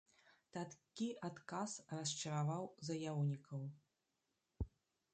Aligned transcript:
Такі 0.55 1.09
адказ 1.29 1.71
расчараваў 1.97 2.63
заяўнікаў. 2.91 3.61